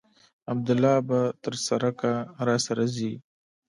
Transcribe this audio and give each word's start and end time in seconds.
عبدالله 0.51 0.95
به 1.07 1.19
تر 1.43 1.53
سړکه 1.67 2.11
راسره 2.47 2.85
ځي. 2.95 3.13